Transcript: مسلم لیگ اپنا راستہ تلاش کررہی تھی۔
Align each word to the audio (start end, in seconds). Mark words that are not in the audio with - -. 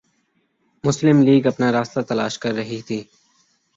مسلم 0.83 1.17
لیگ 1.25 1.43
اپنا 1.47 1.71
راستہ 1.71 1.99
تلاش 2.09 2.33
کررہی 2.39 2.81
تھی۔ 2.87 2.99